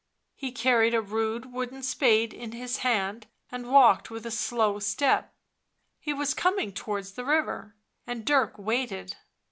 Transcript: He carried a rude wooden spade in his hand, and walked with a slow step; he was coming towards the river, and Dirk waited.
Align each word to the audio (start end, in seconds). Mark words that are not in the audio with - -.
He 0.35 0.51
carried 0.51 0.95
a 0.95 0.99
rude 1.01 1.53
wooden 1.53 1.83
spade 1.83 2.33
in 2.33 2.53
his 2.53 2.77
hand, 2.77 3.27
and 3.51 3.71
walked 3.71 4.09
with 4.09 4.25
a 4.25 4.31
slow 4.31 4.79
step; 4.79 5.31
he 5.99 6.11
was 6.11 6.33
coming 6.33 6.73
towards 6.73 7.11
the 7.11 7.23
river, 7.23 7.75
and 8.07 8.25
Dirk 8.25 8.57
waited. 8.57 9.15